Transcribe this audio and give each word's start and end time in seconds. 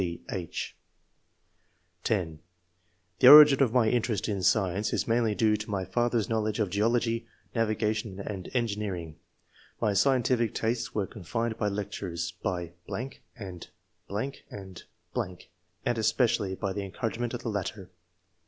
{d, 0.01 0.19
h) 0.31 0.75
(10) 2.05 2.39
"The 3.19 3.27
origin 3.27 3.61
of 3.61 3.71
my 3.71 3.87
interest 3.87 4.27
in 4.27 4.41
science 4.41 4.93
is 4.93 5.07
mainly 5.07 5.35
due 5.35 5.55
to 5.55 5.69
my 5.69 5.85
father's 5.85 6.27
knowledge 6.27 6.57
of 6.59 6.71
geology, 6.71 7.27
navigation, 7.53 8.19
and 8.19 8.49
engineering. 8.55 9.19
My 9.79 9.91
scien 9.91 10.23
tij&c 10.23 10.53
tastes 10.55 10.95
were 10.95 11.05
confirmed 11.05 11.59
by 11.59 11.67
lectures, 11.67 12.33
by.... 12.41 12.73
and.... 13.37 13.69
and.... 14.07 14.83
and 15.19 15.97
especially 15.99 16.55
by 16.55 16.73
the 16.73 16.81
encouragement 16.83 17.35
of 17.35 17.43
the 17.43 17.49
latter." 17.49 17.91